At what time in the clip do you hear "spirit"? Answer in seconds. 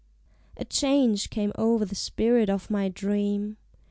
1.93-2.49